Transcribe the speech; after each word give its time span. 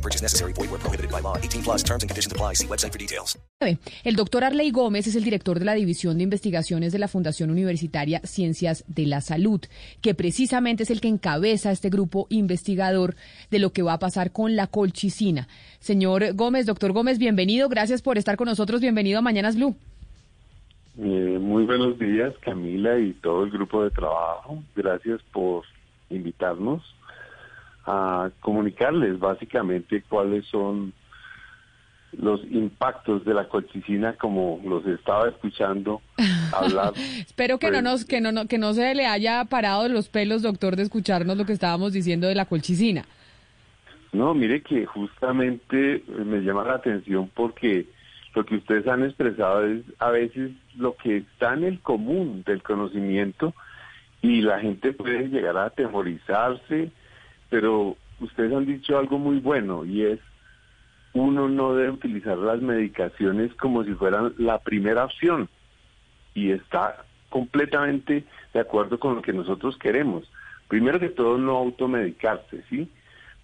No 0.00 0.02
purchase 0.02 0.22
necessary. 0.22 0.54
Void 0.54 0.70
where 0.70 0.80
prohibited 0.80 1.10
by 1.10 1.20
law. 1.20 1.36
18 1.36 1.62
plus 1.62 1.82
terms 1.82 2.02
and 2.02 2.10
conditions 2.10 2.32
apply. 2.32 2.54
See 2.54 2.66
website 2.66 2.92
for 2.92 2.98
details. 2.98 3.38
El 4.04 4.16
doctor 4.16 4.44
Arley 4.44 4.70
Gómez 4.70 5.06
es 5.06 5.16
el 5.16 5.24
director 5.24 5.58
de 5.58 5.66
la 5.66 5.74
División 5.74 6.16
de 6.16 6.24
Investigaciones 6.24 6.92
de 6.92 6.98
la 6.98 7.08
Fundación 7.08 7.50
Universitaria 7.50 8.20
Ciencias 8.24 8.84
de 8.88 9.04
la 9.04 9.20
Salud, 9.20 9.60
que 10.00 10.14
precisamente 10.14 10.84
es 10.84 10.90
el 10.90 11.02
que 11.02 11.08
encabeza 11.08 11.70
este 11.70 11.90
grupo 11.90 12.26
investigador 12.30 13.16
de 13.50 13.58
lo 13.58 13.72
que 13.74 13.82
va 13.82 13.92
a 13.92 13.98
pasar 13.98 14.32
con 14.32 14.56
la 14.56 14.66
colchicina. 14.66 15.46
Señor 15.78 16.34
Gómez, 16.34 16.64
doctor 16.64 16.92
Gómez, 16.92 17.18
bienvenido. 17.18 17.68
Gracias 17.68 18.00
por 18.00 18.16
estar 18.16 18.38
con 18.38 18.46
nosotros. 18.46 18.80
Bienvenido 18.80 19.18
a 19.18 19.22
Mañanas 19.22 19.56
Blue. 19.56 19.76
Eh, 20.98 21.38
muy 21.38 21.64
buenos 21.64 21.98
días, 21.98 22.32
Camila 22.40 22.98
y 22.98 23.12
todo 23.12 23.44
el 23.44 23.50
grupo 23.50 23.84
de 23.84 23.90
trabajo. 23.90 24.62
Gracias 24.74 25.20
por 25.32 25.64
invitarnos 26.08 26.82
a 27.90 28.30
comunicarles 28.40 29.18
básicamente 29.18 30.02
cuáles 30.08 30.44
son 30.46 30.92
los 32.12 32.40
impactos 32.50 33.24
de 33.24 33.34
la 33.34 33.48
colchicina 33.48 34.14
como 34.14 34.60
los 34.64 34.84
estaba 34.86 35.28
escuchando 35.28 36.00
hablar. 36.52 36.92
Espero 37.18 37.58
que 37.58 37.68
no 37.68 37.74
Pues, 37.74 37.82
nos 37.84 38.04
que 38.04 38.20
no, 38.20 38.32
no- 38.32 38.46
que 38.48 38.58
no 38.58 38.72
se 38.74 38.94
le 38.94 39.06
haya 39.06 39.44
parado 39.44 39.88
los 39.88 40.08
pelos, 40.08 40.42
doctor, 40.42 40.74
de 40.76 40.82
escucharnos 40.82 41.36
lo 41.36 41.44
que 41.46 41.52
estábamos 41.52 41.92
diciendo 41.92 42.26
de 42.26 42.34
la 42.34 42.46
colchicina. 42.46 43.04
No, 44.12 44.34
mire 44.34 44.60
que 44.62 44.86
justamente 44.86 45.96
eh, 45.96 46.02
me 46.26 46.40
llama 46.40 46.64
la 46.64 46.74
atención 46.74 47.30
porque 47.32 47.86
lo 48.34 48.44
que 48.44 48.56
ustedes 48.56 48.88
han 48.88 49.04
expresado 49.04 49.64
es 49.66 49.82
a 50.00 50.10
veces 50.10 50.50
lo 50.76 50.96
que 50.96 51.18
está 51.18 51.54
en 51.54 51.62
el 51.64 51.80
común 51.80 52.42
del 52.44 52.60
conocimiento 52.62 53.54
y 54.20 54.40
la 54.42 54.58
gente 54.58 54.92
puede 54.92 55.28
llegar 55.28 55.56
a 55.56 55.66
atemorizarse, 55.66 56.90
pero 57.50 57.96
ustedes 58.20 58.52
han 58.52 58.66
dicho 58.66 58.98
algo 58.98 59.18
muy 59.18 59.38
bueno 59.38 59.84
y 59.84 60.04
es 60.04 60.20
uno 61.12 61.48
no 61.48 61.74
debe 61.74 61.90
utilizar 61.90 62.38
las 62.38 62.62
medicaciones 62.62 63.52
como 63.54 63.84
si 63.84 63.92
fueran 63.94 64.32
la 64.38 64.58
primera 64.58 65.04
opción 65.04 65.48
y 66.34 66.52
está 66.52 67.04
completamente 67.28 68.24
de 68.54 68.60
acuerdo 68.60 68.98
con 68.98 69.16
lo 69.16 69.22
que 69.22 69.32
nosotros 69.32 69.76
queremos. 69.78 70.30
Primero 70.68 71.00
que 71.00 71.08
todo, 71.08 71.36
no 71.36 71.56
automedicarse, 71.56 72.62
¿sí? 72.68 72.88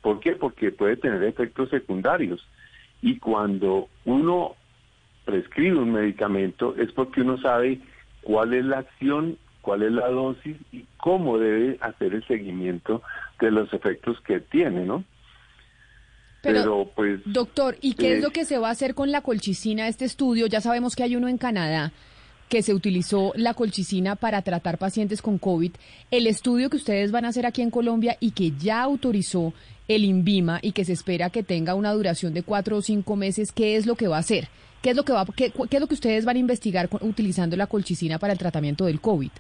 ¿Por 0.01 0.21
qué? 0.21 0.33
Porque 0.33 0.71
puede 0.71 0.97
tener 0.97 1.23
efectos 1.25 1.71
secundarios. 1.71 2.47
Y 3.03 3.19
cuando 3.19 3.89
uno 4.05 4.55
prescribe 5.25 5.79
un 5.79 5.93
medicamento 5.93 6.77
es 6.77 6.93
porque 6.93 7.23
uno 7.23 7.39
sabe 7.39 7.81
cuál 8.23 8.55
es 8.55 8.65
la 8.65 8.79
acción, 8.79 9.37
cuál 9.67 9.83
es 9.83 9.91
la 9.91 10.09
dosis 10.09 10.57
y 10.71 10.85
cómo 10.97 11.39
debe 11.39 11.77
hacer 11.81 12.15
el 12.15 12.25
seguimiento 12.29 13.03
de 13.41 13.51
los 13.51 13.71
efectos 13.75 14.17
que 14.25 14.39
tiene, 14.39 14.85
¿no? 14.85 15.03
Pero, 16.41 16.89
pues... 16.95 17.21
Doctor, 17.25 17.77
¿y 17.81 17.95
qué 17.95 18.13
eh, 18.13 18.17
es 18.19 18.23
lo 18.23 18.31
que 18.31 18.45
se 18.45 18.59
va 18.59 18.69
a 18.69 18.71
hacer 18.71 18.95
con 18.95 19.11
la 19.11 19.23
colchicina? 19.23 19.89
Este 19.89 20.05
estudio, 20.05 20.47
ya 20.47 20.61
sabemos 20.61 20.95
que 20.95 21.03
hay 21.03 21.17
uno 21.17 21.27
en 21.27 21.37
Canadá 21.37 21.91
que 22.49 22.63
se 22.63 22.75
utilizó 22.75 23.33
la 23.35 23.55
colchicina 23.55 24.15
para 24.15 24.43
tratar 24.43 24.79
pacientes 24.79 25.21
con 25.21 25.39
COVID. 25.39 25.73
El 26.13 26.29
estudio 26.29 26.71
que 26.71 26.77
ustedes 26.77 27.11
van 27.11 27.25
a 27.25 27.31
hacer 27.31 27.45
aquí 27.45 27.61
en 27.61 27.73
Colombia 27.73 28.17
y 28.21 28.31
que 28.31 28.53
ya 28.53 28.83
autorizó 28.83 29.53
el 29.89 30.05
INVIMA 30.05 30.61
y 30.63 30.71
que 30.71 30.85
se 30.85 30.93
espera 30.93 31.31
que 31.31 31.43
tenga 31.43 31.75
una 31.75 31.93
duración 31.93 32.35
de 32.35 32.45
cuatro 32.45 32.77
o 32.77 32.83
cinco 32.83 33.17
meses, 33.17 33.51
¿qué 33.51 33.75
es 33.75 33.85
lo 33.85 33.97
que 33.97 34.07
va 34.07 34.19
a 34.19 34.21
hacer? 34.21 34.47
¿Qué 34.81 34.91
es 34.91 34.97
lo 34.97 35.05
que 35.05 35.13
va, 35.13 35.27
qué, 35.35 35.51
qué 35.51 35.77
es 35.77 35.81
lo 35.81 35.89
que 35.89 35.95
ustedes 35.95 36.25
van 36.25 36.37
a 36.37 36.39
investigar 36.39 36.89
con- 36.89 37.03
utilizando 37.03 37.57
la 37.57 37.67
colchicina 37.67 38.21
para 38.21 38.33
el 38.33 38.39
tratamiento 38.39 38.85
del 38.85 39.01
COVID? 39.01 39.31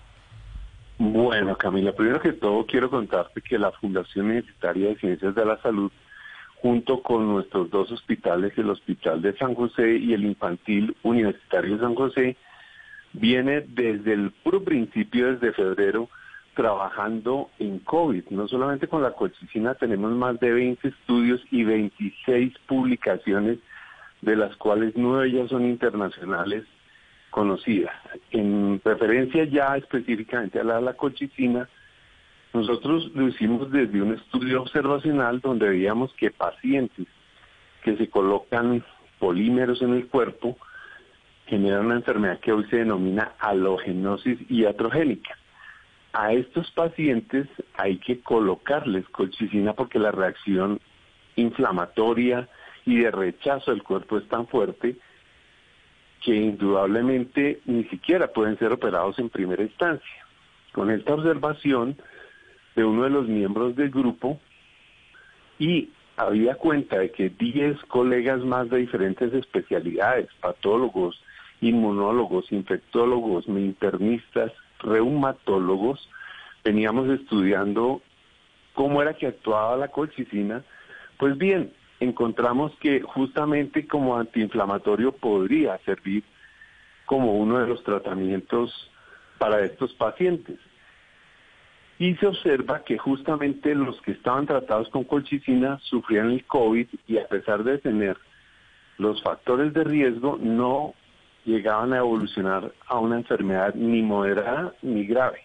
Bueno, 0.98 1.58
Camila, 1.58 1.92
primero 1.92 2.20
que 2.20 2.32
todo 2.32 2.64
quiero 2.64 2.88
contarte 2.88 3.42
que 3.42 3.58
la 3.58 3.70
Fundación 3.72 4.26
Universitaria 4.26 4.88
de 4.88 4.96
Ciencias 4.96 5.34
de 5.34 5.44
la 5.44 5.60
Salud, 5.60 5.92
junto 6.62 7.02
con 7.02 7.28
nuestros 7.28 7.68
dos 7.70 7.92
hospitales, 7.92 8.56
el 8.56 8.70
Hospital 8.70 9.20
de 9.20 9.36
San 9.36 9.54
José 9.54 9.96
y 9.96 10.14
el 10.14 10.24
Infantil 10.24 10.96
Universitario 11.02 11.74
de 11.74 11.82
San 11.82 11.94
José, 11.94 12.36
viene 13.12 13.60
desde 13.60 14.14
el 14.14 14.30
puro 14.42 14.64
principio, 14.64 15.34
desde 15.34 15.52
febrero, 15.52 16.08
trabajando 16.54 17.50
en 17.58 17.78
COVID. 17.80 18.30
No 18.30 18.48
solamente 18.48 18.88
con 18.88 19.02
la 19.02 19.12
colchicina, 19.12 19.74
tenemos 19.74 20.12
más 20.12 20.40
de 20.40 20.50
20 20.50 20.88
estudios 20.88 21.42
y 21.50 21.64
26 21.64 22.54
publicaciones, 22.66 23.58
de 24.22 24.34
las 24.34 24.56
cuales 24.56 24.94
nueve 24.96 25.30
ya 25.30 25.46
son 25.46 25.66
internacionales 25.66 26.64
conocidas. 27.30 27.94
En 28.30 28.80
referencia 28.84 29.44
ya 29.44 29.76
específicamente 29.76 30.60
a 30.60 30.64
la, 30.64 30.80
la 30.80 30.94
colchicina, 30.94 31.68
nosotros 32.52 33.10
lo 33.14 33.28
hicimos 33.28 33.70
desde 33.70 34.00
un 34.00 34.14
estudio 34.14 34.62
observacional 34.62 35.40
donde 35.40 35.68
veíamos 35.68 36.12
que 36.14 36.30
pacientes 36.30 37.06
que 37.82 37.96
se 37.96 38.08
colocan 38.08 38.84
polímeros 39.18 39.82
en 39.82 39.94
el 39.94 40.06
cuerpo 40.08 40.56
generan 41.46 41.86
una 41.86 41.96
enfermedad 41.96 42.40
que 42.40 42.52
hoy 42.52 42.64
se 42.64 42.76
denomina 42.76 43.32
halogenosis 43.38 44.38
iatrogénica. 44.50 45.36
A 46.12 46.32
estos 46.32 46.70
pacientes 46.72 47.46
hay 47.74 47.98
que 47.98 48.20
colocarles 48.20 49.06
colchicina 49.10 49.74
porque 49.74 49.98
la 49.98 50.10
reacción 50.10 50.80
inflamatoria 51.36 52.48
y 52.84 52.98
de 53.00 53.10
rechazo 53.10 53.70
del 53.70 53.82
cuerpo 53.82 54.18
es 54.18 54.26
tan 54.28 54.46
fuerte 54.46 54.96
que 56.22 56.34
indudablemente 56.34 57.60
ni 57.66 57.84
siquiera 57.84 58.28
pueden 58.28 58.58
ser 58.58 58.72
operados 58.72 59.18
en 59.18 59.28
primera 59.28 59.62
instancia. 59.62 60.26
Con 60.72 60.90
esta 60.90 61.14
observación 61.14 61.96
de 62.74 62.84
uno 62.84 63.04
de 63.04 63.10
los 63.10 63.26
miembros 63.28 63.74
del 63.76 63.90
grupo 63.90 64.40
y 65.58 65.90
había 66.16 66.54
cuenta 66.54 66.98
de 66.98 67.10
que 67.10 67.30
10 67.30 67.84
colegas 67.84 68.40
más 68.40 68.68
de 68.70 68.78
diferentes 68.78 69.32
especialidades, 69.32 70.28
patólogos, 70.40 71.22
inmunólogos, 71.60 72.50
infectólogos, 72.52 73.46
internistas, 73.48 74.52
reumatólogos, 74.80 76.08
veníamos 76.64 77.08
estudiando 77.08 78.02
cómo 78.74 79.02
era 79.02 79.14
que 79.14 79.26
actuaba 79.26 79.76
la 79.76 79.88
colchicina, 79.88 80.62
pues 81.18 81.36
bien, 81.38 81.72
encontramos 82.00 82.72
que 82.80 83.00
justamente 83.00 83.86
como 83.86 84.16
antiinflamatorio 84.16 85.12
podría 85.12 85.78
servir 85.78 86.24
como 87.06 87.34
uno 87.34 87.58
de 87.58 87.66
los 87.66 87.82
tratamientos 87.84 88.90
para 89.38 89.64
estos 89.64 89.92
pacientes. 89.94 90.58
Y 91.98 92.14
se 92.16 92.26
observa 92.26 92.82
que 92.84 92.98
justamente 92.98 93.74
los 93.74 94.00
que 94.02 94.12
estaban 94.12 94.46
tratados 94.46 94.88
con 94.90 95.04
colchicina 95.04 95.78
sufrían 95.82 96.30
el 96.30 96.44
COVID 96.44 96.88
y 97.06 97.18
a 97.18 97.26
pesar 97.26 97.64
de 97.64 97.78
tener 97.78 98.18
los 98.98 99.22
factores 99.22 99.72
de 99.72 99.84
riesgo 99.84 100.38
no 100.40 100.94
llegaban 101.44 101.92
a 101.92 101.98
evolucionar 101.98 102.72
a 102.86 102.98
una 102.98 103.16
enfermedad 103.16 103.74
ni 103.74 104.02
moderada 104.02 104.74
ni 104.82 105.06
grave. 105.06 105.40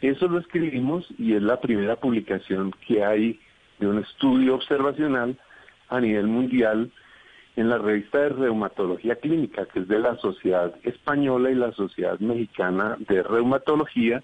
Eso 0.00 0.28
lo 0.28 0.38
escribimos 0.38 1.06
y 1.18 1.34
es 1.34 1.42
la 1.42 1.60
primera 1.60 1.96
publicación 1.96 2.72
que 2.86 3.04
hay 3.04 3.40
de 3.80 3.88
un 3.88 3.98
estudio 3.98 4.54
observacional 4.54 5.36
a 5.88 6.00
nivel 6.00 6.26
mundial 6.26 6.90
en 7.56 7.68
la 7.68 7.78
revista 7.78 8.20
de 8.20 8.28
reumatología 8.28 9.16
clínica, 9.16 9.66
que 9.66 9.80
es 9.80 9.88
de 9.88 9.98
la 9.98 10.16
Sociedad 10.18 10.74
Española 10.84 11.50
y 11.50 11.56
la 11.56 11.72
Sociedad 11.72 12.18
Mexicana 12.20 12.96
de 13.00 13.22
Reumatología, 13.22 14.22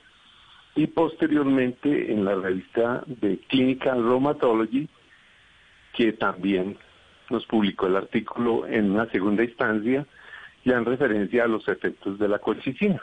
y 0.76 0.86
posteriormente 0.88 2.12
en 2.12 2.24
la 2.24 2.34
revista 2.34 3.02
de 3.06 3.38
Clinical 3.48 4.02
Rheumatology, 4.02 4.88
que 5.94 6.12
también 6.12 6.76
nos 7.30 7.46
publicó 7.46 7.86
el 7.86 7.96
artículo 7.96 8.66
en 8.66 8.90
una 8.90 9.06
segunda 9.10 9.44
instancia, 9.44 10.06
ya 10.64 10.76
en 10.76 10.84
referencia 10.84 11.44
a 11.44 11.48
los 11.48 11.66
efectos 11.68 12.18
de 12.18 12.28
la 12.28 12.38
colchicina. 12.38 13.02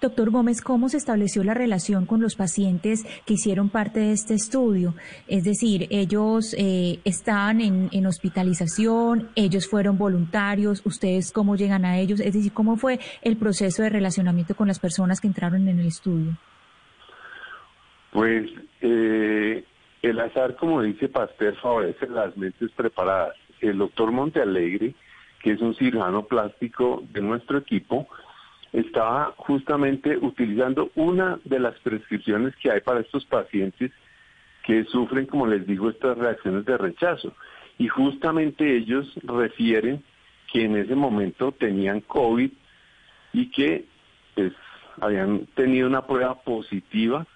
Doctor 0.00 0.30
Gómez, 0.30 0.60
¿cómo 0.60 0.88
se 0.88 0.96
estableció 0.96 1.44
la 1.44 1.54
relación 1.54 2.06
con 2.06 2.20
los 2.20 2.36
pacientes 2.36 3.04
que 3.24 3.34
hicieron 3.34 3.68
parte 3.68 4.00
de 4.00 4.12
este 4.12 4.34
estudio? 4.34 4.94
Es 5.28 5.44
decir, 5.44 5.86
ellos 5.90 6.54
eh, 6.58 7.00
están 7.04 7.60
en, 7.60 7.88
en 7.92 8.06
hospitalización, 8.06 9.28
ellos 9.34 9.68
fueron 9.68 9.98
voluntarios, 9.98 10.82
ustedes 10.84 11.32
cómo 11.32 11.56
llegan 11.56 11.84
a 11.84 11.98
ellos, 11.98 12.20
es 12.20 12.34
decir, 12.34 12.52
¿cómo 12.52 12.76
fue 12.76 12.98
el 13.22 13.36
proceso 13.36 13.82
de 13.82 13.90
relacionamiento 13.90 14.54
con 14.54 14.68
las 14.68 14.78
personas 14.78 15.20
que 15.20 15.28
entraron 15.28 15.68
en 15.68 15.78
el 15.78 15.86
estudio? 15.86 16.36
Pues 18.12 18.50
eh, 18.80 19.64
el 20.02 20.20
azar, 20.20 20.56
como 20.56 20.82
dice 20.82 21.08
Pasteur, 21.08 21.54
favorece 21.56 22.06
las 22.08 22.36
mentes 22.36 22.70
preparadas. 22.72 23.34
El 23.60 23.78
doctor 23.78 24.12
Montealegre, 24.12 24.94
que 25.42 25.52
es 25.52 25.60
un 25.60 25.74
cirujano 25.74 26.24
plástico 26.24 27.02
de 27.12 27.20
nuestro 27.20 27.58
equipo, 27.58 28.06
estaba 28.76 29.32
justamente 29.38 30.18
utilizando 30.18 30.90
una 30.96 31.40
de 31.44 31.58
las 31.58 31.78
prescripciones 31.80 32.54
que 32.56 32.70
hay 32.70 32.80
para 32.82 33.00
estos 33.00 33.24
pacientes 33.24 33.90
que 34.64 34.84
sufren, 34.84 35.24
como 35.24 35.46
les 35.46 35.66
digo, 35.66 35.88
estas 35.88 36.18
reacciones 36.18 36.66
de 36.66 36.76
rechazo. 36.76 37.34
Y 37.78 37.88
justamente 37.88 38.76
ellos 38.76 39.10
refieren 39.22 40.04
que 40.52 40.64
en 40.64 40.76
ese 40.76 40.94
momento 40.94 41.52
tenían 41.52 42.02
COVID 42.02 42.50
y 43.32 43.50
que 43.50 43.86
pues, 44.34 44.52
habían 45.00 45.46
tenido 45.54 45.88
una 45.88 46.06
prueba 46.06 46.42
positiva, 46.42 47.26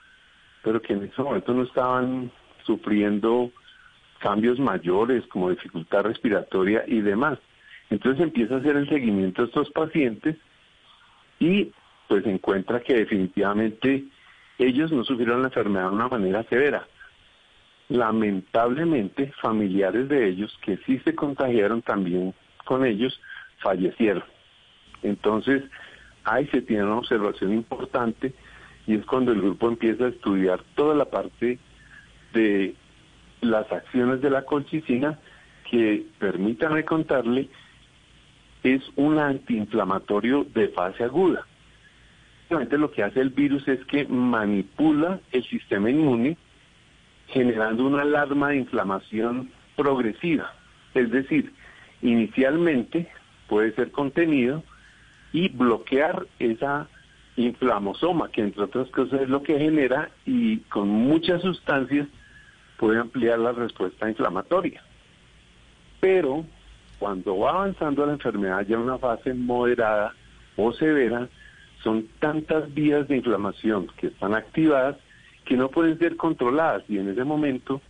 pero 0.63 0.83
que 0.83 0.93
en 0.93 1.05
ese 1.05 1.23
momento 1.23 1.55
no 1.55 1.63
estaban 1.63 2.31
sufriendo 2.65 3.51
cambios 4.19 4.59
mayores 4.59 5.27
como 5.29 5.49
dificultad 5.49 6.03
respiratoria 6.03 6.85
y 6.87 7.01
demás. 7.01 7.39
Entonces 7.89 8.23
empieza 8.23 8.57
a 8.57 8.59
hacer 8.59 8.77
el 8.77 8.89
seguimiento 8.91 9.41
de 9.41 9.49
estos 9.49 9.71
pacientes 9.71 10.37
y 11.41 11.73
pues 12.07 12.25
encuentra 12.27 12.81
que 12.81 12.95
definitivamente 12.95 14.05
ellos 14.59 14.93
no 14.93 15.03
sufrieron 15.05 15.43
la 15.43 15.49
enfermedad 15.49 15.89
de 15.89 15.97
una 15.97 16.09
manera 16.09 16.45
severa. 16.45 16.87
Lamentablemente, 17.89 19.33
familiares 19.41 20.09
de 20.09 20.29
ellos 20.29 20.57
que 20.63 20.77
sí 20.87 21.01
se 21.01 21.15
contagiaron 21.17 21.83
también 21.83 22.35
con 22.65 22.85
ellos 22.85 23.21
fallecieron. 23.59 24.23
Entonces, 25.03 25.65
ahí 26.25 26.47
se 26.49 26.63
tiene 26.63 26.85
una 26.85 26.99
observación 26.99 27.53
importante 27.53 28.35
y 28.87 28.95
es 28.95 29.05
cuando 29.07 29.33
el 29.33 29.41
grupo 29.41 29.69
empieza 29.69 30.05
a 30.05 30.09
estudiar 30.11 30.63
toda 30.75 30.95
la 30.95 31.07
parte 31.07 31.59
de 32.33 32.75
las 33.41 33.71
acciones 33.73 34.21
de 34.21 34.31
la 34.31 34.45
colchicina 34.45 35.19
que, 35.71 36.05
permítanme 36.19 36.85
contarle, 36.85 37.49
es 38.63 38.83
un 38.97 39.19
antiinflamatorio 39.19 40.45
de 40.55 40.69
fase 40.69 41.05
aguda. 41.05 41.47
Básicamente 42.43 42.79
lo 42.79 42.91
que 42.91 43.05
hace 43.05 43.21
el 43.21 43.31
virus 43.31 43.67
es 43.69 43.85
que 43.87 44.07
manipula 44.07 45.21
el 45.33 45.45
sistema 45.45 45.89
inmune 45.89 46.37
generando 47.29 47.87
una 47.87 48.03
alarma 48.03 48.49
de 48.49 48.57
inflamación 48.57 49.51
progresiva. 49.77 50.53
Es 50.95 51.11
decir, 51.11 51.53
inicialmente 52.03 53.09
puede 53.49 53.73
ser 53.75 53.93
contenido 53.93 54.65
y 55.33 55.49
bloquear 55.49 56.27
esa 56.39 56.89
inflamosoma, 57.37 58.31
que 58.31 58.43
entre 58.43 58.65
otras 58.65 58.89
cosas 58.91 59.23
es 59.23 59.29
lo 59.29 59.43
que 59.43 59.59
genera 59.59 60.11
y 60.27 60.59
con 60.59 60.89
muchas 60.89 61.43
sustancias 61.43 62.09
puede 62.79 62.99
ampliar 62.99 63.39
la 63.39 63.53
respuesta 63.53 64.09
inflamatoria. 64.09 64.83
Pero 66.01 66.45
cuando 67.01 67.39
va 67.39 67.51
avanzando 67.51 68.05
la 68.07 68.13
enfermedad 68.13 68.65
ya 68.67 68.77
en 68.77 68.83
una 68.83 68.99
fase 68.99 69.33
moderada 69.33 70.15
o 70.57 70.71
severa, 70.73 71.29
son 71.83 72.07
tantas 72.19 72.73
vías 72.75 73.09
de 73.09 73.17
inflamación 73.17 73.89
que 73.97 74.09
están 74.09 74.35
activadas 74.35 74.97
que 75.47 75.57
no 75.57 75.71
pueden 75.71 75.99
ser 75.99 76.17
controladas 76.17 76.85
y 76.89 76.99
en 76.99 77.09
ese 77.09 77.25
momento 77.25 77.81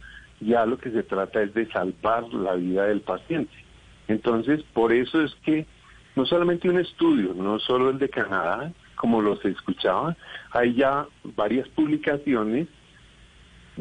ya 0.40 0.64
lo 0.64 0.78
que 0.78 0.92
se 0.92 1.02
trata 1.02 1.42
es 1.42 1.52
de 1.54 1.66
salvar 1.72 2.32
la 2.32 2.54
vida 2.54 2.86
del 2.86 3.00
paciente. 3.00 3.52
Entonces, 4.06 4.62
por 4.72 4.92
eso 4.92 5.20
es 5.22 5.34
que 5.44 5.66
no 6.14 6.24
solamente 6.24 6.70
un 6.70 6.78
estudio, 6.78 7.34
no 7.34 7.58
solo 7.58 7.90
el 7.90 7.98
de 7.98 8.08
Canadá, 8.08 8.72
como 8.94 9.20
los 9.20 9.44
escuchaba, 9.44 10.16
hay 10.52 10.74
ya 10.74 11.06
varias 11.36 11.68
publicaciones, 11.68 12.68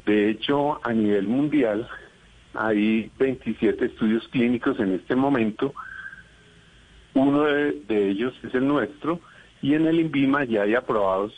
de 0.05 0.31
hecho 0.31 0.79
a 0.83 0.91
nivel 0.91 1.27
mundial 1.27 1.87
hay 2.53 3.11
27 3.17 3.85
estudios 3.85 4.27
clínicos 4.29 4.79
en 4.79 4.93
este 4.93 5.15
momento, 5.15 5.73
uno 7.13 7.43
de, 7.43 8.09
ellos 8.09 8.33
es 8.43 8.53
el 8.53 8.67
nuestro, 8.67 9.19
y 9.61 9.73
en 9.73 9.87
el 9.87 9.99
INVIMA 9.99 10.45
ya 10.45 10.63
hay 10.63 10.75
aprobados 10.75 11.33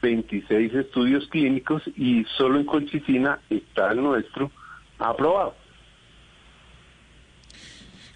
26 0.00 0.74
estudios 0.74 1.26
clínicos 1.28 1.82
y 1.96 2.24
solo 2.36 2.58
en 2.58 2.66
Colchicina 2.66 3.40
está 3.50 3.92
el 3.92 4.02
nuestro 4.02 4.50
aprobado. 4.98 5.54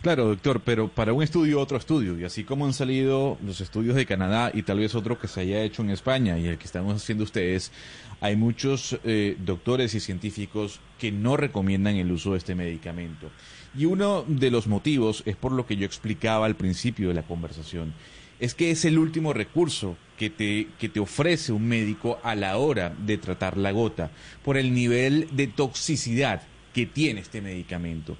Claro, 0.06 0.26
doctor, 0.26 0.60
pero 0.64 0.86
para 0.86 1.12
un 1.12 1.24
estudio, 1.24 1.58
otro 1.58 1.76
estudio. 1.76 2.16
Y 2.16 2.22
así 2.22 2.44
como 2.44 2.64
han 2.64 2.72
salido 2.72 3.38
los 3.44 3.60
estudios 3.60 3.96
de 3.96 4.06
Canadá 4.06 4.52
y 4.54 4.62
tal 4.62 4.78
vez 4.78 4.94
otro 4.94 5.18
que 5.18 5.26
se 5.26 5.40
haya 5.40 5.64
hecho 5.64 5.82
en 5.82 5.90
España 5.90 6.38
y 6.38 6.46
el 6.46 6.58
que 6.58 6.64
estamos 6.66 6.94
haciendo 6.94 7.24
ustedes, 7.24 7.72
hay 8.20 8.36
muchos 8.36 9.00
eh, 9.02 9.36
doctores 9.40 9.96
y 9.96 9.98
científicos 9.98 10.78
que 11.00 11.10
no 11.10 11.36
recomiendan 11.36 11.96
el 11.96 12.12
uso 12.12 12.30
de 12.30 12.38
este 12.38 12.54
medicamento. 12.54 13.32
Y 13.76 13.86
uno 13.86 14.24
de 14.28 14.52
los 14.52 14.68
motivos 14.68 15.24
es 15.26 15.34
por 15.34 15.50
lo 15.50 15.66
que 15.66 15.76
yo 15.76 15.84
explicaba 15.84 16.46
al 16.46 16.54
principio 16.54 17.08
de 17.08 17.14
la 17.14 17.26
conversación. 17.26 17.92
Es 18.38 18.54
que 18.54 18.70
es 18.70 18.84
el 18.84 19.00
último 19.00 19.32
recurso 19.32 19.96
que 20.16 20.30
te, 20.30 20.68
que 20.78 20.88
te 20.88 21.00
ofrece 21.00 21.50
un 21.50 21.66
médico 21.66 22.20
a 22.22 22.36
la 22.36 22.58
hora 22.58 22.94
de 22.96 23.18
tratar 23.18 23.56
la 23.56 23.72
gota, 23.72 24.12
por 24.44 24.56
el 24.56 24.72
nivel 24.72 25.26
de 25.32 25.48
toxicidad 25.48 26.42
que 26.72 26.86
tiene 26.86 27.22
este 27.22 27.40
medicamento 27.40 28.16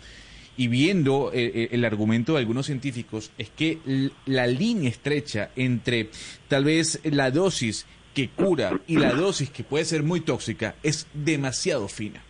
y 0.57 0.69
viendo 0.69 1.31
eh, 1.33 1.51
eh, 1.55 1.69
el 1.73 1.85
argumento 1.85 2.33
de 2.33 2.41
algunos 2.41 2.67
científicos, 2.67 3.31
es 3.39 3.51
que 3.51 3.79
la 4.25 4.47
línea 4.47 4.89
estrecha 4.89 5.51
entre 5.57 6.11
tal 6.49 6.65
vez 6.65 7.01
la 7.05 7.31
dosis 7.31 7.87
que 8.15 8.31
cura 8.31 8.81
y 8.87 8.97
la 8.97 9.13
dosis 9.13 9.51
que 9.51 9.63
puede 9.63 9.85
ser 9.85 10.03
muy 10.03 10.21
tóxica 10.21 10.75
es 10.83 11.07
demasiado 11.13 11.89
fina. 11.89 12.23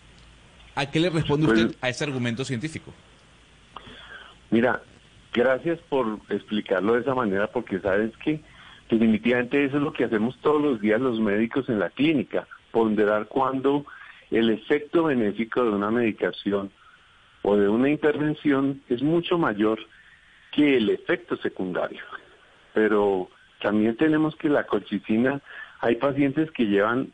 ¿A 0.75 0.91
qué 0.91 0.99
le 0.99 1.11
responde 1.11 1.47
usted 1.47 1.67
pues, 1.67 1.79
a 1.81 1.89
ese 1.89 2.05
argumento 2.05 2.45
científico? 2.45 2.93
Mira, 4.51 4.83
gracias 5.33 5.79
por 5.89 6.19
explicarlo 6.29 6.95
de 6.95 7.01
esa 7.01 7.15
manera, 7.15 7.47
porque 7.47 7.79
sabes 7.79 8.11
que 8.19 8.41
definitivamente 8.91 9.65
eso 9.65 9.77
es 9.77 9.83
lo 9.83 9.93
que 9.93 10.05
hacemos 10.05 10.37
todos 10.41 10.61
los 10.61 10.81
días 10.81 11.01
los 11.01 11.21
médicos 11.21 11.69
en 11.69 11.79
la 11.79 11.91
clínica, 11.91 12.47
ponderar 12.73 13.27
cuando 13.27 13.87
el 14.31 14.51
efecto 14.51 15.05
benéfico 15.05 15.65
de 15.65 15.71
una 15.71 15.91
medicación 15.91 16.71
o 17.49 17.57
de 17.57 17.69
una 17.69 17.89
intervención 17.89 18.83
es 18.89 19.05
mucho 19.05 19.39
mayor 19.39 19.79
que 20.51 20.79
el 20.79 20.91
efecto 20.91 21.37
secundario. 21.37 22.03
Pero 22.75 23.31
también 23.63 23.97
tenemos 23.97 24.35
que 24.35 24.49
la 24.49 24.67
colchicina, 24.67 25.41
hay 25.79 25.95
pacientes 25.95 26.51
que 26.51 26.67
llevan 26.67 27.09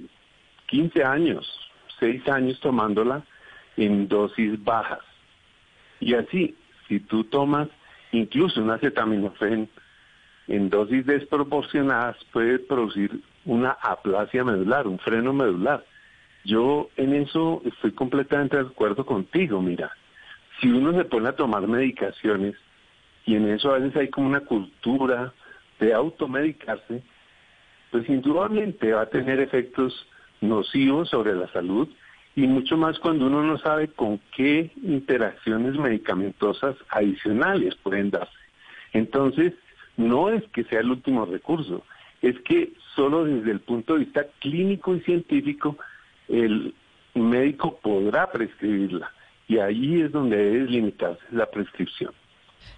15 0.68 1.04
años, 1.04 1.46
6 2.00 2.26
años 2.30 2.58
tomándola 2.60 3.22
en 3.76 4.08
dosis 4.08 4.52
bajas. 4.64 5.00
Y 6.00 6.14
así, 6.14 6.56
si 6.88 7.00
tú 7.00 7.24
tomas 7.24 7.68
incluso 8.12 8.62
una 8.62 8.76
acetaminofén 8.76 9.68
en 10.48 10.70
dosis 10.70 11.04
desproporcionadas, 11.04 12.16
puede 12.32 12.58
producir 12.58 13.20
una 13.44 13.72
aplasia 13.82 14.44
medular, 14.44 14.86
un 14.86 14.98
freno 14.98 15.34
medular. 15.34 15.84
Yo 16.46 16.88
en 16.96 17.12
eso 17.16 17.60
estoy 17.66 17.92
completamente 17.92 18.56
de 18.56 18.62
acuerdo 18.62 19.04
contigo, 19.04 19.60
mira 19.60 19.92
si 20.60 20.68
uno 20.68 20.92
se 20.92 21.04
pone 21.04 21.28
a 21.28 21.36
tomar 21.36 21.66
medicaciones, 21.66 22.54
y 23.24 23.36
en 23.36 23.48
eso 23.48 23.72
a 23.72 23.78
veces 23.78 23.96
hay 23.96 24.08
como 24.08 24.28
una 24.28 24.40
cultura 24.40 25.32
de 25.78 25.92
automedicarse, 25.92 27.02
pues 27.90 28.08
indudablemente 28.08 28.92
va 28.92 29.02
a 29.02 29.10
tener 29.10 29.40
efectos 29.40 30.06
nocivos 30.40 31.10
sobre 31.10 31.34
la 31.34 31.48
salud 31.52 31.88
y 32.34 32.46
mucho 32.46 32.76
más 32.76 32.98
cuando 32.98 33.26
uno 33.26 33.42
no 33.42 33.58
sabe 33.58 33.88
con 33.88 34.18
qué 34.34 34.70
interacciones 34.82 35.76
medicamentosas 35.76 36.76
adicionales 36.88 37.74
pueden 37.76 38.10
darse. 38.10 38.32
Entonces, 38.92 39.52
no 39.96 40.30
es 40.30 40.42
que 40.48 40.64
sea 40.64 40.80
el 40.80 40.90
último 40.90 41.26
recurso, 41.26 41.84
es 42.22 42.38
que 42.40 42.72
solo 42.94 43.24
desde 43.24 43.50
el 43.50 43.60
punto 43.60 43.94
de 43.94 44.00
vista 44.00 44.26
clínico 44.40 44.94
y 44.94 45.00
científico 45.00 45.76
el 46.28 46.74
médico 47.14 47.78
podrá 47.82 48.30
prescribirla 48.30 49.12
y 49.48 49.58
ahí 49.58 50.02
es 50.02 50.12
donde 50.12 50.36
debe 50.36 50.70
limitarse 50.70 51.22
la 51.30 51.46
prescripción. 51.46 52.12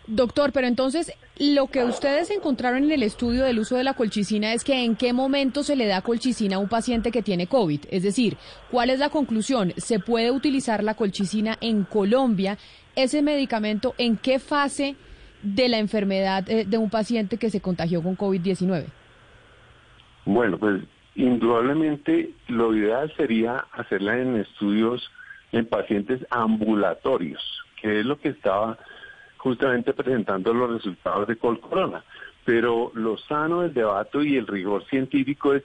Doctor, 0.07 0.53
pero 0.53 0.67
entonces 0.67 1.13
lo 1.39 1.69
que 1.69 1.83
ustedes 1.83 2.31
encontraron 2.31 2.85
en 2.85 2.93
el 2.93 3.03
estudio 3.03 3.45
del 3.45 3.59
uso 3.59 3.77
de 3.77 3.85
la 3.85 3.95
colchicina 3.95 4.53
es 4.53 4.63
que 4.63 4.85
en 4.85 4.97
qué 4.97 5.15
momento 5.15 5.63
se 5.63 5.77
le 5.77 5.87
da 5.87 6.03
colchicina 6.03 6.57
a 6.57 6.59
un 6.59 6.69
paciente 6.69 7.11
que 7.11 7.23
tiene 7.23 7.47
COVID. 7.47 7.81
Es 7.91 8.03
decir, 8.03 8.37
¿cuál 8.71 8.91
es 8.91 8.99
la 8.99 9.09
conclusión? 9.09 9.73
¿Se 9.77 9.99
puede 9.99 10.31
utilizar 10.31 10.85
la 10.85 10.95
colchicina 10.95 11.57
en 11.61 11.85
Colombia? 11.85 12.59
¿Ese 12.97 13.23
medicamento 13.23 13.95
en 13.97 14.19
qué 14.19 14.39
fase 14.39 14.95
de 15.43 15.69
la 15.69 15.79
enfermedad 15.79 16.49
eh, 16.51 16.65
de 16.67 16.79
un 16.79 16.91
paciente 16.91 17.39
que 17.39 17.51
se 17.51 17.61
contagió 17.61 18.03
con 18.03 18.17
COVID-19? 18.17 18.85
Bueno, 20.27 20.59
pues 20.59 20.83
indudablemente 21.15 22.31
lo 22.49 22.75
ideal 22.77 23.13
sería 23.17 23.65
hacerla 23.73 24.19
en 24.19 24.37
estudios 24.37 25.03
en 25.55 25.67
pacientes 25.67 26.27
ambulatorios, 26.31 27.43
que 27.81 28.01
es 28.01 28.07
lo 28.07 28.19
que 28.19 28.31
estaba 28.31 28.77
justamente 29.37 29.93
presentando 29.93 30.53
los 30.53 30.73
resultados 30.73 31.29
de 31.29 31.37
Col 31.37 31.61
Corona. 31.61 32.03
Pero 32.45 32.91
lo 32.95 33.17
sano 33.17 33.61
del 33.63 33.73
debate 33.73 34.19
y 34.25 34.37
el 34.37 34.47
rigor 34.47 34.85
científico 34.87 35.55
es, 35.55 35.63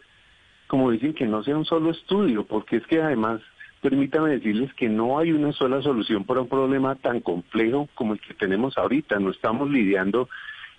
como 0.67 0.91
dicen, 0.91 1.13
que 1.13 1.25
no 1.25 1.43
sea 1.43 1.57
un 1.57 1.65
solo 1.65 1.89
estudio, 1.89 2.45
porque 2.45 2.77
es 2.77 2.85
que 2.85 3.01
además 3.01 3.41
permítame 3.81 4.31
decirles 4.31 4.73
que 4.75 4.89
no 4.89 5.17
hay 5.17 5.31
una 5.31 5.53
sola 5.53 5.81
solución 5.81 6.23
para 6.23 6.41
un 6.41 6.49
problema 6.49 6.95
tan 6.95 7.21
complejo 7.21 7.89
como 7.95 8.13
el 8.13 8.19
que 8.19 8.35
tenemos 8.35 8.77
ahorita. 8.77 9.19
No 9.19 9.31
estamos 9.31 9.69
lidiando 9.71 10.29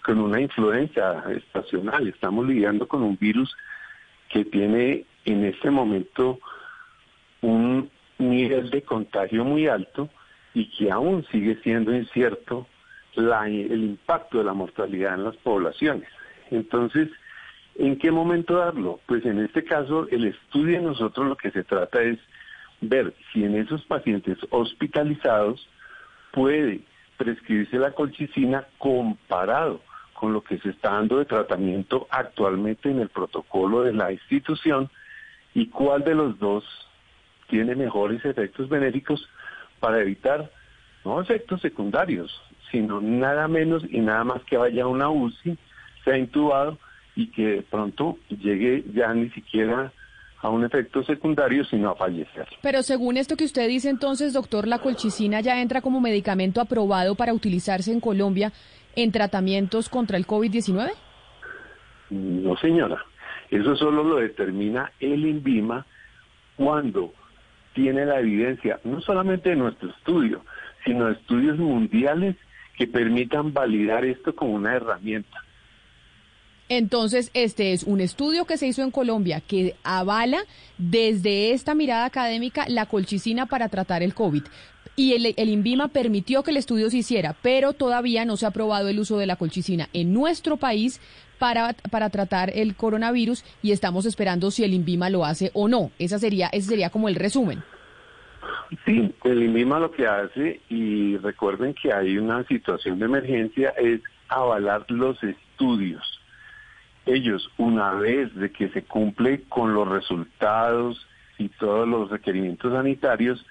con 0.04 0.20
una 0.20 0.40
influencia 0.40 1.24
estacional, 1.34 2.06
estamos 2.06 2.46
lidiando 2.46 2.86
con 2.86 3.02
un 3.02 3.18
virus 3.18 3.54
que 4.28 4.44
tiene 4.44 5.04
en 5.24 5.44
este 5.44 5.70
momento 5.70 6.38
un 7.40 7.90
nivel 8.20 8.70
de 8.70 8.82
contagio 8.82 9.44
muy 9.44 9.66
alto 9.66 10.08
y 10.54 10.66
que 10.70 10.90
aún 10.90 11.24
sigue 11.30 11.56
siendo 11.62 11.94
incierto 11.94 12.66
el 13.16 13.84
impacto 13.84 14.38
de 14.38 14.44
la 14.44 14.52
mortalidad 14.52 15.14
en 15.14 15.24
las 15.24 15.36
poblaciones. 15.36 16.08
Entonces, 16.50 17.08
¿en 17.76 17.98
qué 17.98 18.10
momento 18.10 18.56
darlo? 18.56 19.00
Pues 19.06 19.24
en 19.24 19.40
este 19.40 19.64
caso, 19.64 20.06
el 20.10 20.26
estudio 20.26 20.78
de 20.78 20.86
nosotros 20.86 21.26
lo 21.26 21.36
que 21.36 21.50
se 21.50 21.64
trata 21.64 22.02
es 22.02 22.18
ver 22.80 23.14
si 23.32 23.44
en 23.44 23.56
esos 23.56 23.84
pacientes 23.84 24.38
hospitalizados 24.50 25.68
puede 26.32 26.80
prescribirse 27.16 27.78
la 27.78 27.92
colchicina 27.92 28.66
comparado 28.78 29.80
con 30.14 30.32
lo 30.32 30.42
que 30.42 30.58
se 30.58 30.70
está 30.70 30.92
dando 30.92 31.18
de 31.18 31.24
tratamiento 31.24 32.06
actualmente 32.10 32.90
en 32.90 33.00
el 33.00 33.08
protocolo 33.08 33.82
de 33.82 33.92
la 33.92 34.12
institución 34.12 34.90
y 35.54 35.66
cuál 35.66 36.04
de 36.04 36.14
los 36.14 36.38
dos 36.38 36.64
tiene 37.50 37.74
mejores 37.74 38.24
efectos 38.24 38.68
benéficos 38.68 39.28
para 39.80 40.00
evitar 40.00 40.50
no 41.04 41.20
efectos 41.20 41.60
secundarios, 41.60 42.30
sino 42.70 43.00
nada 43.00 43.48
menos 43.48 43.82
y 43.90 43.98
nada 44.00 44.24
más 44.24 44.42
que 44.44 44.56
vaya 44.56 44.84
a 44.84 44.86
una 44.86 45.10
UCI, 45.10 45.58
sea 46.04 46.16
intubado 46.16 46.78
y 47.16 47.26
que 47.28 47.46
de 47.46 47.62
pronto 47.62 48.18
llegue 48.28 48.84
ya 48.94 49.12
ni 49.12 49.28
siquiera 49.30 49.92
a 50.42 50.48
un 50.48 50.64
efecto 50.64 51.02
secundario, 51.02 51.64
sino 51.64 51.90
a 51.90 51.96
fallecer. 51.96 52.48
Pero 52.62 52.82
según 52.82 53.16
esto 53.18 53.36
que 53.36 53.44
usted 53.44 53.68
dice 53.68 53.90
entonces, 53.90 54.32
doctor, 54.32 54.66
la 54.66 54.78
colchicina 54.78 55.40
ya 55.40 55.60
entra 55.60 55.82
como 55.82 56.00
medicamento 56.00 56.60
aprobado 56.60 57.14
para 57.14 57.34
utilizarse 57.34 57.92
en 57.92 58.00
Colombia 58.00 58.52
en 58.96 59.12
tratamientos 59.12 59.88
contra 59.88 60.16
el 60.16 60.26
COVID-19? 60.26 60.92
No, 62.10 62.56
señora. 62.56 63.04
Eso 63.50 63.76
solo 63.76 64.02
lo 64.04 64.16
determina 64.16 64.92
el 65.00 65.26
INVIMA 65.26 65.84
cuando 66.56 67.12
tiene 67.74 68.04
la 68.06 68.20
evidencia, 68.20 68.80
no 68.84 69.00
solamente 69.00 69.50
de 69.50 69.56
nuestro 69.56 69.90
estudio, 69.90 70.44
sino 70.84 71.06
de 71.06 71.12
estudios 71.12 71.58
mundiales 71.58 72.36
que 72.76 72.86
permitan 72.86 73.52
validar 73.52 74.04
esto 74.04 74.34
como 74.34 74.54
una 74.54 74.74
herramienta. 74.74 75.44
Entonces, 76.70 77.30
este 77.34 77.72
es 77.72 77.82
un 77.82 78.00
estudio 78.00 78.44
que 78.44 78.56
se 78.56 78.68
hizo 78.68 78.82
en 78.82 78.92
Colombia 78.92 79.40
que 79.40 79.74
avala 79.82 80.38
desde 80.78 81.50
esta 81.52 81.74
mirada 81.74 82.04
académica 82.04 82.64
la 82.68 82.86
colchicina 82.86 83.46
para 83.46 83.68
tratar 83.68 84.04
el 84.04 84.14
COVID. 84.14 84.44
Y 84.94 85.14
el, 85.14 85.34
el, 85.36 85.48
INVIMA 85.48 85.88
permitió 85.88 86.44
que 86.44 86.52
el 86.52 86.56
estudio 86.56 86.88
se 86.88 86.98
hiciera, 86.98 87.34
pero 87.42 87.72
todavía 87.72 88.24
no 88.24 88.36
se 88.36 88.46
ha 88.46 88.50
aprobado 88.50 88.88
el 88.88 89.00
uso 89.00 89.18
de 89.18 89.26
la 89.26 89.36
colchicina 89.36 89.88
en 89.92 90.12
nuestro 90.14 90.58
país 90.58 91.00
para, 91.40 91.74
para 91.90 92.10
tratar 92.10 92.52
el 92.54 92.76
coronavirus 92.76 93.44
y 93.62 93.72
estamos 93.72 94.06
esperando 94.06 94.52
si 94.52 94.62
el 94.62 94.74
INVIMA 94.74 95.10
lo 95.10 95.24
hace 95.24 95.50
o 95.54 95.66
no. 95.66 95.90
Esa 95.98 96.20
sería, 96.20 96.46
ese 96.52 96.68
sería 96.68 96.90
como 96.90 97.08
el 97.08 97.16
resumen. 97.16 97.64
Sí, 98.86 99.12
el 99.24 99.42
INVIMA 99.42 99.80
lo 99.80 99.90
que 99.90 100.06
hace, 100.06 100.60
y 100.68 101.16
recuerden 101.16 101.74
que 101.74 101.92
hay 101.92 102.16
una 102.16 102.44
situación 102.44 103.00
de 103.00 103.06
emergencia, 103.06 103.70
es 103.70 104.00
avalar 104.28 104.84
los 104.88 105.20
estudios 105.24 106.20
ellos, 107.06 107.50
una 107.58 107.92
vez 107.94 108.34
de 108.34 108.50
que 108.50 108.68
se 108.68 108.82
cumple 108.82 109.42
con 109.48 109.74
los 109.74 109.88
resultados 109.88 111.06
y 111.38 111.48
todos 111.48 111.88
los 111.88 112.10
requerimientos 112.10 112.72
sanitarios, 112.72 113.44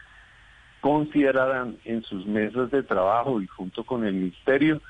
considerarán 0.82 1.78
en 1.84 2.04
sus 2.04 2.26
mesas 2.26 2.72
de 2.72 2.84
trabajo 2.84 3.42
y 3.42 3.48
junto 3.48 3.84
con 3.84 4.06
el 4.06 4.14
ministerio 4.14 4.82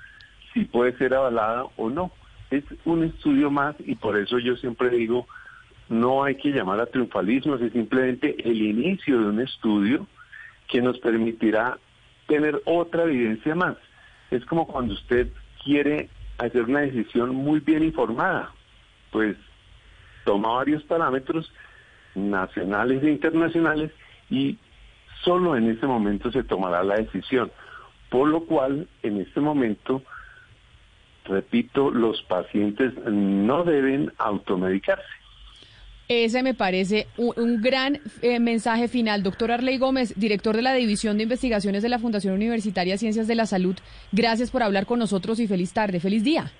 si 0.53 0.65
puede 0.65 0.97
ser 0.97 1.13
avalada 1.13 1.65
o 1.77 1.89
no. 1.89 2.11
Es 2.51 2.63
un 2.85 3.03
estudio 3.03 3.51
más 3.51 3.75
y 3.79 3.95
por 3.95 4.17
eso 4.17 4.39
yo 4.39 4.55
siempre 4.55 4.89
digo, 4.89 5.27
no 5.87 6.23
hay 6.23 6.35
que 6.35 6.49
llamar 6.49 6.79
a 6.79 6.85
triunfalismo, 6.85 7.55
es 7.55 7.71
simplemente 7.71 8.35
el 8.43 8.61
inicio 8.61 9.19
de 9.19 9.25
un 9.27 9.41
estudio 9.41 10.07
que 10.67 10.81
nos 10.81 10.99
permitirá 10.99 11.77
tener 12.27 12.61
otra 12.65 13.03
evidencia 13.03 13.55
más. 13.55 13.77
Es 14.31 14.45
como 14.45 14.67
cuando 14.67 14.93
usted 14.93 15.29
quiere 15.63 16.09
hacer 16.37 16.63
una 16.63 16.81
decisión 16.81 17.35
muy 17.35 17.59
bien 17.59 17.83
informada 17.83 18.53
pues 19.11 19.35
toma 20.25 20.53
varios 20.53 20.83
parámetros 20.83 21.51
nacionales 22.15 23.03
e 23.03 23.11
internacionales 23.11 23.91
y 24.29 24.57
solo 25.23 25.55
en 25.55 25.69
ese 25.69 25.85
momento 25.85 26.31
se 26.31 26.43
tomará 26.43 26.83
la 26.83 26.95
decisión. 26.95 27.51
Por 28.09 28.29
lo 28.29 28.41
cual, 28.45 28.87
en 29.03 29.21
este 29.21 29.39
momento, 29.39 30.03
repito, 31.29 31.91
los 31.91 32.21
pacientes 32.23 32.93
no 33.05 33.63
deben 33.63 34.11
automedicarse. 34.17 35.05
Ese 36.09 36.41
me 36.41 36.55
parece 36.55 37.07
un, 37.17 37.61
gran 37.61 37.99
eh, 38.23 38.39
mensaje 38.39 38.87
final. 38.87 39.21
Doctor 39.21 39.51
Arley 39.51 39.77
Gómez, 39.77 40.15
director 40.17 40.55
de 40.55 40.63
la 40.63 40.73
División 40.73 41.17
de 41.17 41.23
Investigaciones 41.23 41.83
de 41.83 41.89
la 41.89 41.99
Fundación 41.99 42.33
Universitaria 42.33 42.97
Ciencias 42.97 43.27
de 43.27 43.35
la 43.35 43.45
Salud, 43.45 43.75
gracias 44.11 44.49
por 44.49 44.63
hablar 44.63 44.87
con 44.87 44.97
nosotros 44.97 45.39
y 45.39 45.47
feliz 45.47 45.71
tarde, 45.71 45.99
feliz 45.99 46.23
día. 46.23 46.51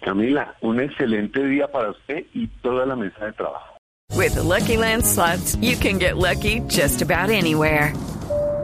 Camila, 0.00 0.56
un 0.62 0.80
excelente 0.80 1.44
día 1.44 1.68
para 1.68 1.90
usted 1.90 2.24
y 2.32 2.46
toda 2.62 2.86
la 2.86 2.96
mesa 2.96 3.26
de 3.26 3.32
trabajo. 3.34 3.76
With 4.16 4.34
the 4.34 4.42
Lucky 4.42 4.76
Land 4.76 5.04
slots, 5.04 5.56
you 5.60 5.76
can 5.76 5.98
get 5.98 6.16
lucky 6.16 6.60
just 6.68 7.02
about 7.02 7.30
anywhere. 7.30 7.92